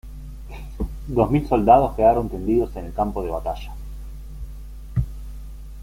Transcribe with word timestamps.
Dos 1.07 1.29
mil 1.29 1.47
soldados 1.47 1.95
quedaron 1.95 2.27
tendidos 2.27 2.75
en 2.75 2.85
el 2.85 2.93
campo 2.95 3.21
de 3.23 3.29
batalla. 3.29 3.71